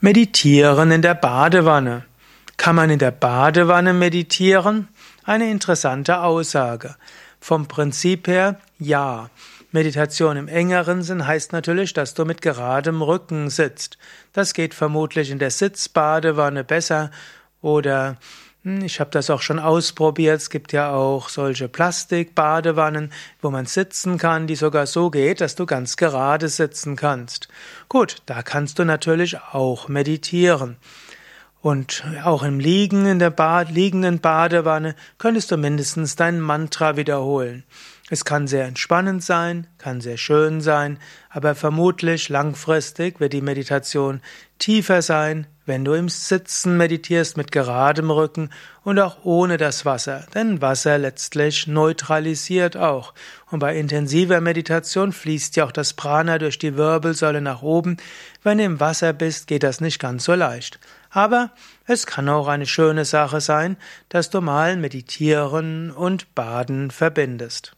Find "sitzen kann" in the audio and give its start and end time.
23.66-24.48